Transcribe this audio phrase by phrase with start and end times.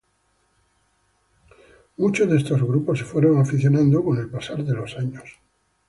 [1.97, 5.37] Muchos de estos grupos se fueron afianzando con el pasar de los años.